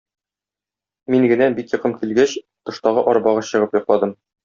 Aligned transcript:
Мин 1.15 1.27
генә, 1.33 1.51
бик 1.61 1.75
йокым 1.77 1.95
килгәч, 2.01 2.35
тыштагы 2.71 3.07
арбага 3.15 3.49
чыгып 3.55 3.83
йокладым. 3.83 4.21